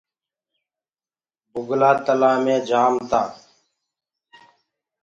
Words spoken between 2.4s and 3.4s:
مي جآم تآ۔